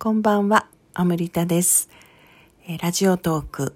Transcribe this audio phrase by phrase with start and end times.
[0.00, 1.90] こんばんは、アムリタです。
[2.68, 3.74] え、ラジオトーク、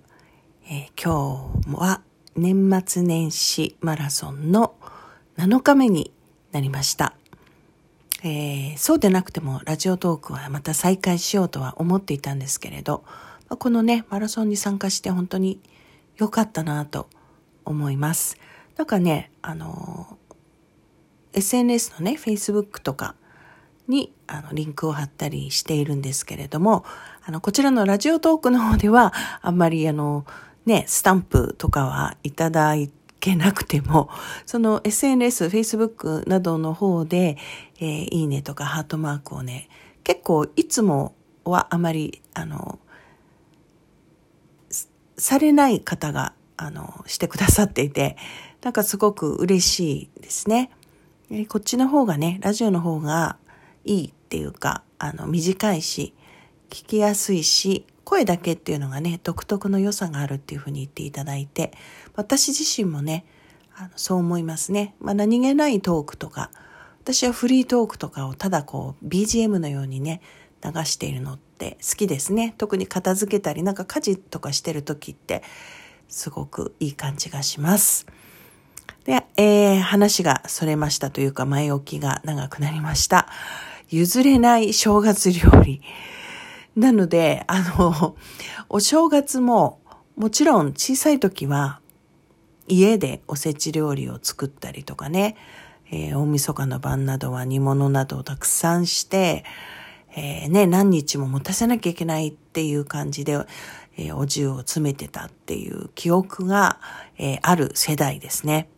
[0.71, 2.01] え、今日は
[2.37, 4.77] 年末年始マラソンの
[5.37, 6.13] 7日目に
[6.53, 7.17] なりました。
[8.23, 13.03] えー、そうでなくてもラジオトークはまた再開しようとは思っていたんですけれど、
[13.49, 15.61] このね、マラソンに参加して本当に
[16.19, 17.09] 良かったなと
[17.65, 18.39] 思います。
[18.77, 20.17] なんかね、あの
[21.33, 23.17] SNS のね、Facebook とか
[23.89, 26.85] にあのリンクを貼ったりしているんですけれども、
[27.25, 29.13] あの、こちらのラジオトークの方では、
[29.43, 30.25] あんまりあの、
[30.67, 32.75] ね、スタンプとかはいただ
[33.21, 34.09] けなくても、
[34.47, 37.37] その SNS、Facebook などの方で、
[37.79, 39.69] えー、いいねとかハートマークをね、
[40.05, 41.15] 結構いつも
[41.45, 42.79] はあまり、あの、
[45.19, 48.17] されない方が、あの、してくださっていて、
[48.63, 50.71] なんかすごく嬉しいですね。
[51.49, 53.37] こっちの方がね、ラジオの方が
[53.85, 56.15] いいっていうか、あの、短いし、
[56.71, 61.73] 聞きやすいし、声だけっていうのがね、独特の良さがあるっていうふうに言っていただいて、
[62.15, 63.25] 私自身もね、
[63.75, 64.95] あのそう思いますね。
[65.01, 66.51] まあ、何気ないトークとか、
[67.03, 70.21] 私はフリートークとかをただこう BGM のようにね、
[70.63, 72.55] 流しているのって好きですね。
[72.59, 75.43] 特に片付けたり、なんか家事とかしてる時って、
[76.09, 78.07] すごくいい感じがします。
[79.05, 83.29] で、えー、話がそれましたというか前置きが長くなりました。
[83.93, 85.83] 譲れない正月料理。
[86.75, 88.17] なので、あの、
[88.71, 89.81] お正月も
[90.17, 91.81] もちろん小さい時は
[92.69, 95.37] 家でおせち料理を作ったりとかね、
[95.91, 99.45] えー、大晦日の晩などは煮物などをたくさんして、
[100.17, 103.39] えー、ね、何日も持たせなきゃいけないっていう感じで、
[103.97, 106.81] えー、お重を詰めてたっていう記憶が、
[107.19, 108.69] えー、ある世代ですね。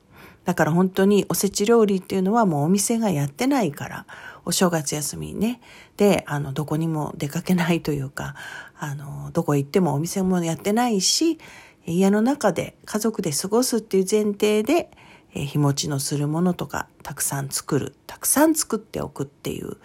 [0.45, 4.07] だから本当におせち料理っていうのはもうお店がやってないから、
[4.45, 5.61] お正月休みね、
[5.97, 8.35] で、あの、どこにも出かけないというか、
[8.79, 11.39] あの、どこ行ってもお店もやってないし、
[11.87, 14.91] 家の中で家族で過ごすっていう前提で、
[15.35, 19.77] え、日持ちのするものとかたくさん作る、たくさん作っておくっていう、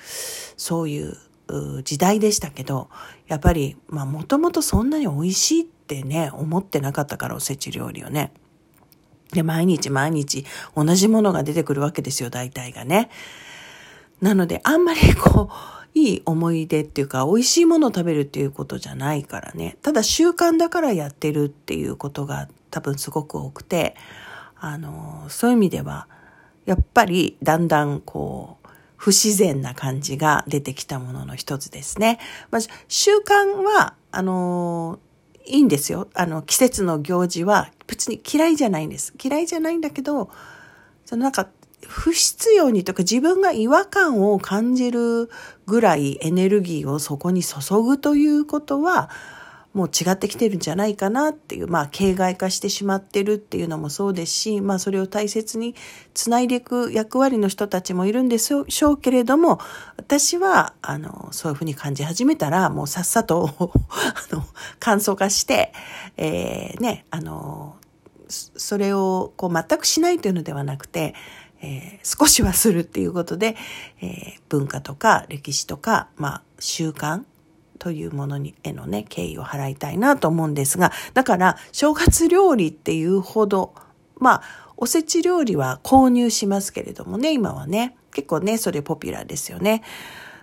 [0.57, 1.17] そういう
[1.83, 2.89] 時代でしたけど、
[3.27, 8.31] やっぱり、まあもともとそんなに美味しいってね、思ってなかったからおせち料理をね。
[9.31, 10.45] で、毎日毎日
[10.75, 13.09] 同じものが出てくるわけですよ、大体がね。
[14.21, 19.77] なので、あんまりこう、いい思い出っていうか、美味しいものを食べるっていうことじゃないからね。
[19.81, 23.95] ただ習慣だからやってるっていうことが多分すごく多くて、
[24.59, 26.07] あの、そういう意味では、
[26.65, 32.19] やっぱりだんだんこう、不自然な感じが出てきたものの一つですね。
[32.51, 34.99] まあ、習慣は、あの、
[35.45, 36.09] いいんですよ。
[36.13, 39.13] あの、季節の行事は別に嫌いじゃないんです。
[39.21, 40.29] 嫌いじゃないんだけど、
[41.05, 41.47] そのなんか、
[41.87, 45.29] 不必要にとか自分が違和感を感じる
[45.65, 49.09] ぐらいエネルギーをそこに注ぐということは、
[49.73, 55.75] もう違ってきてるんじゃないかなっていう、まあ、形骸化してしまってるっていうのもそうですし、まあ、それを大切に
[56.15, 59.59] つないでいく役割の人たちもいるんでしょうけれども、
[59.97, 64.43] 私は、あの、そういうふうに感じ始めたら、もうさっさと あの、
[64.79, 65.71] 簡素化して、
[66.17, 67.75] えー、ね、あの、
[68.27, 71.13] それをこう全くしないというのではなくて、
[71.61, 73.55] えー、少しはするっていうことで、
[74.01, 77.23] えー、文化とか歴史とか、まあ、習慣
[77.79, 83.73] というものにへのね、敬意を払いたいなと思うんですが、だから、正月料理っていうほど、
[84.17, 87.95] まあ、おせち料理は購入しますけれどもね、今はね。
[88.11, 89.83] 結構ね、それポピュラーですよね。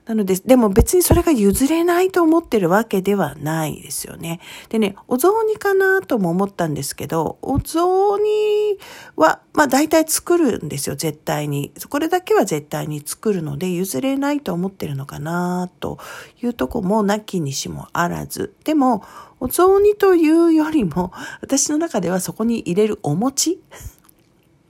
[0.06, 4.40] なので、でも別にそれが譲れないと思ってるわけではないですよね。
[4.68, 8.78] でね、お雑煮かなとも思ったんですけど、お雑煮
[9.16, 11.72] は、まあ大体作るんですよ、絶対に。
[11.90, 15.98] これだけは絶対に作るので、譲れないと思ってるのかなと
[16.40, 18.54] いうとこもなきにしもあらず。
[18.62, 19.02] でも、
[19.40, 23.60] お雑煮というよりも、私の中ではそこに入れるお餅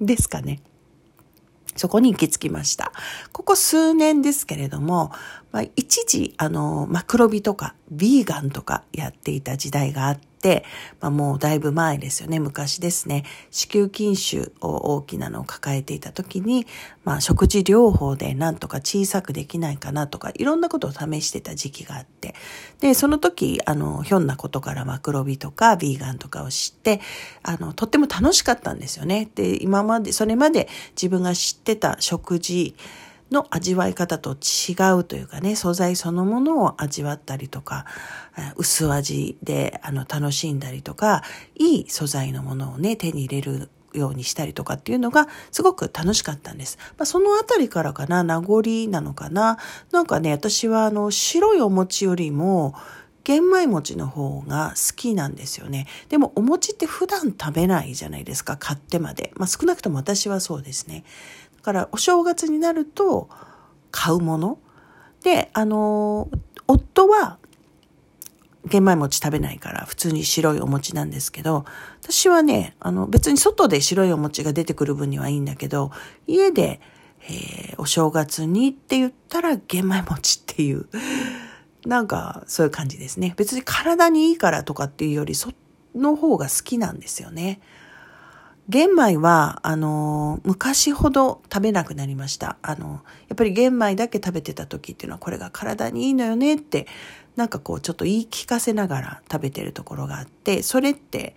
[0.01, 0.63] ですかね。
[1.77, 2.93] そこに行き着きました。
[3.33, 5.13] ここ数年ですけれども、
[5.53, 10.36] まあ、一時、あの、マクロビとか、ヴィーガンとかやっていた時代があって、
[11.01, 13.25] まあ、もうだいぶ前ですよね、昔ですね。
[13.51, 16.67] 子宮筋腫を大きなのを抱えていた時に、
[17.05, 22.35] まあ、食事療法でなんとか小さくできないかなとか、いろんなことを試してた時期があって、
[22.81, 27.01] で、その時、あの、ひょんなことからマクロビとかビーガンとかを知って、
[27.43, 29.31] あの、とっても楽しかったんですよね。
[29.35, 32.75] で、今まで、それまで自分が知ってた食事、
[33.31, 37.85] の味わい方と違うというかね、素材そのものを味わったりとか、
[38.57, 41.23] 薄味であの楽しんだりとか、
[41.57, 46.79] いい素材のものをね、手に入れるようにしたりとかっていうのがすごく楽しかったんです。
[46.99, 49.59] まあ、そのあたりからかな、名残なのかな。
[49.91, 52.75] なんかね、私はあの、白いお餅よりも、
[53.25, 55.89] 玄米餅の方が好きなんですよね。
[56.09, 59.33] でもお餅って普段食べないじゃないですか、買ってまで。
[59.35, 61.03] まあ少なくとも私はそうですね。
[61.67, 63.29] からお正月になると
[63.91, 64.59] 買うもの。
[65.25, 66.29] で、あの、
[66.69, 67.39] 夫は
[68.67, 71.65] 玄米餅食べないから普通に白いお餅なんですけど、
[72.01, 75.91] 私はね、あの別に外で白いお餅が出てくる分にはいいんだけど、
[76.29, 76.81] 家で、
[77.29, 80.87] えー、お正月にって言ったら玄米餅っていう
[81.85, 83.35] なんかそういう感じですね。
[83.37, 85.51] 別に体にいいからとかっていうより、そ
[85.97, 87.61] の方が好きなんですよね。
[88.69, 92.57] 玄米は、あの、昔ほど食べなくなりました。
[92.63, 96.87] あの、やっぱり玄米だけ食べてた時っていうのはこれが体にいいのよねって、
[97.37, 101.37] なんかこうちょっと言い聞かせながら食べてるところがあって、それって、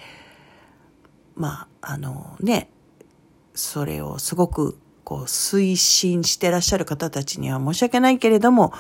[1.36, 2.70] まあ、あのね、
[3.54, 8.74] それをすごくこう推進してらっしゃる方たちには申し訳ないけれども、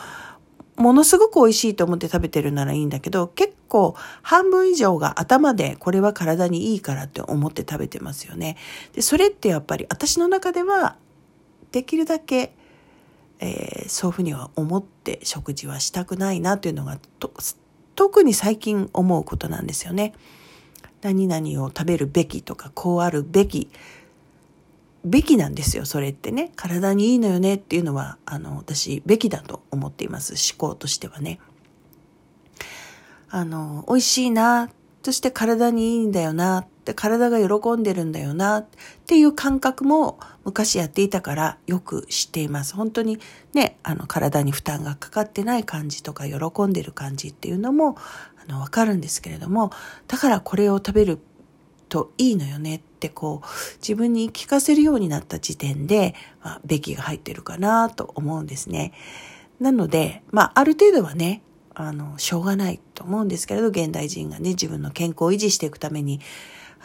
[0.79, 8.55] ものすごく美味しいと思って食べてるならいいんだけど、結構半分以上が頭でこれは体にいいからって思って食べてますよね。
[8.93, 10.95] で、それってやっぱり私の中では
[11.73, 12.53] できるだけ、
[13.39, 16.97] えー、そういうふうには思って食事はしたくないなというのが
[17.95, 20.13] 特に最近思うことなんですよね。
[21.01, 23.69] 何々を食べるべきとか、こうあるべき。
[25.05, 26.51] べきなんですよ、それってね。
[26.55, 30.33] 体にいいのよねっていうのは、あの、私、べきだと思っています。
[30.33, 31.39] 思考としてはね。
[33.29, 34.69] あの、美味しいな、
[35.03, 38.67] そして体にいいんだよな、って体が喜んでるんだよな、っ
[39.05, 42.75] ていう感覚も昔やっていたからよく知っています。
[42.75, 43.19] 本当に
[43.53, 47.95] ね、あの、体に負担がかかってない感じとか、喜んでる感じっていうのも、
[48.45, 49.71] あの、わかるんですけれども、
[50.07, 51.19] だからこれを食べる
[51.89, 53.47] といいのよねってこう
[53.77, 58.93] 自分に聞かせるようになった時点で、まあ、べきが入ってるかなと思うんですね。
[59.59, 61.41] なので、まあある程度はね、
[61.73, 66.19] あの、しょうがないと思うんですけれど、現代人がね、自分の健康を維持していくために、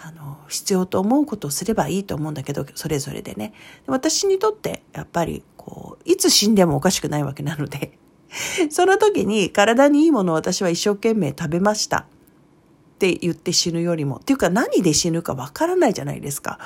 [0.03, 3.55] あの、必要と思うことをすればいいと思うんだけど、それぞれでね。
[3.87, 7.99] 私にとって、やっぱり、こう、いつ死んでもおかしくないわけなので、
[8.71, 12.07] その時に体にいいものを私は一生懸命食べました。
[13.05, 16.59] って言って死ぬよりも、っていうか何で死ぬかわからないじゃないですか。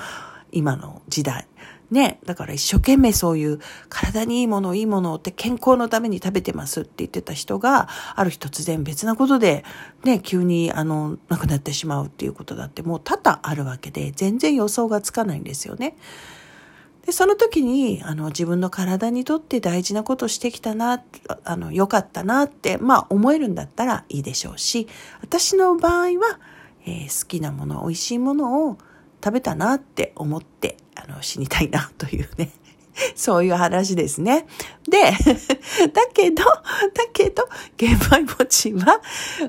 [0.52, 1.48] 今の時代。
[1.90, 2.20] ね。
[2.26, 3.58] だから一生懸命そういう
[3.88, 9.64] 体にいいもの、いいものって健康のために食べてますって言ってた人が、ある日突然別なことで、
[10.04, 15.96] ね、急にあの、亡くなってしまうっていうことだってもう多々あるわけで、全然予想がつかないんですよね。
[17.08, 21.02] で、その時に、あの、自分の体にとって大事なことしてきたな、
[21.42, 24.86] あの、良かったなって、まあ、思えるんだったらいいでしょうし、
[25.22, 26.38] 私の場合は、
[26.84, 28.76] えー、好きなもの、美味しいものを
[29.24, 32.50] 食べたなって思って、あの、死にたいなというね。
[33.14, 34.46] そういう話ですね。
[34.88, 34.98] で、
[35.92, 36.52] だけど、だ
[37.12, 39.00] けど、玄米餅は、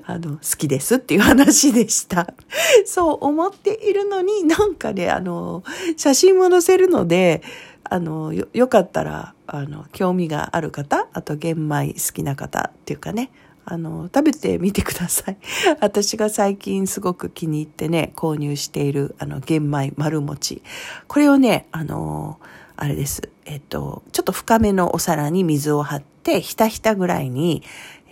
[0.06, 2.34] あの、好きですっていう話でした。
[2.86, 5.64] そう思っているのになんかね、あの、
[5.98, 7.42] 写真も載せるので、
[7.84, 13.32] あの、よ、よかったら、あの、興味がある方、あと玄米好きな方っていうかね、
[13.66, 15.38] あの、食べてみてください。
[15.80, 20.62] 私が最近すごく気に入ってね、購入している、あの、玄米丸餅。
[21.08, 22.40] これをね、あの、
[22.82, 23.30] あれです。
[23.44, 27.62] えっと、ちょっと深めのお皿に水を張って、ひたひたぐらいに、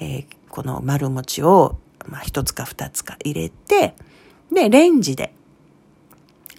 [0.01, 3.95] えー、この丸餅を、まあ、一つか二つか入れて、
[4.51, 5.33] で、レンジで、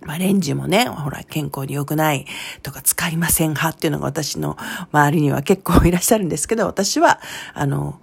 [0.07, 2.25] まあ、レンジもね、ほら、健康に良くない
[2.63, 4.57] とか使いません派っていうのが私の
[4.91, 7.21] 周りには結構いらっしゃるんですけど、私は、
[7.53, 8.01] あの、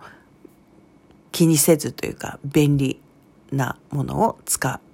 [1.31, 3.01] 気にせずというか、便利
[3.51, 4.84] なものを使って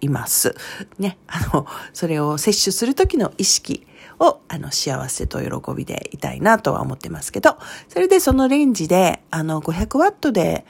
[0.00, 0.54] います。
[0.98, 3.86] ね、あの、それを摂取する時の意識
[4.18, 7.56] を、あの、幸せと喜びでいたいなとは思ってますけど、
[7.88, 10.64] それでそのレンジで、あの、500ワットで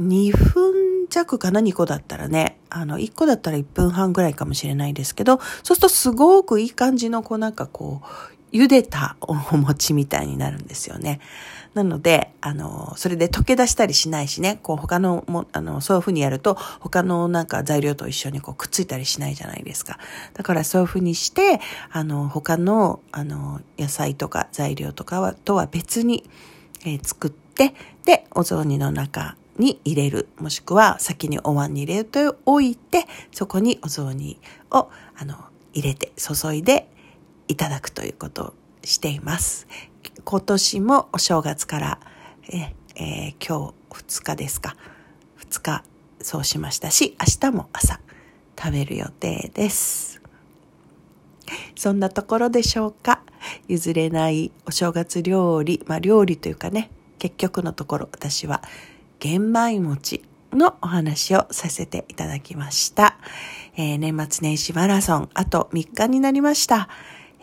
[0.00, 8.06] 2分弱かな、2個だったらね、あの、1個だったら1分半ぐらいかもしれないですけど、そうするとすごくいい感じの、こうなんかこう、
[8.54, 11.20] 茹でたお餅みたいになるんですよね。
[11.74, 19.98] なので、あの、それで溶け出したりしないしね、こう他のも、あの、そういうふうにやると、他のなんか材料と一緒にこうくっついたりしないじゃないですか。
[20.34, 26.22] だからそういうふうにして、あの、他の、あの、野菜とか材料とかは、とは別に、
[26.86, 30.28] えー、作って、で、お雑煮の中に入れる。
[30.38, 34.38] もしくは先にお椀に入れておいて、そこにお雑煮
[34.70, 35.34] を、あの、
[35.72, 36.88] 入れて、注いで
[37.48, 39.66] いただくということをしています。
[40.24, 42.00] 今年もお正月から
[42.48, 44.76] え、えー、今日2日ですか。
[45.40, 45.84] 2日
[46.20, 48.00] そうしましたし、明日も朝
[48.58, 50.20] 食べる予定です。
[51.76, 53.22] そんなところでしょうか。
[53.68, 58.62] 譲れないお正月料理、まあ料理というかね、結局のところ私は
[59.18, 63.18] 玄米餅のお話をさせていただきました。
[63.76, 66.88] えー、年末年始マラソン、あと3日になりました。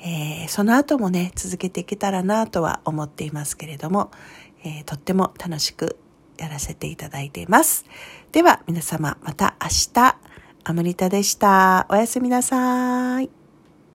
[0.04, 4.12] えー、その後もね、続けていけたらなとは思っていますけれども、
[4.64, 5.98] えー、とっても楽しく
[6.38, 7.86] やらせていただいています。
[8.32, 10.18] では皆様また明日、
[10.64, 11.86] アムリタでした。
[11.90, 13.41] おやすみなさい。